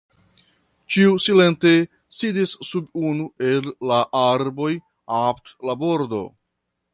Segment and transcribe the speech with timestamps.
[0.93, 1.73] Ĉiu silente
[2.19, 4.71] sidis sub unu el la arboj
[5.19, 6.25] apud la bordo.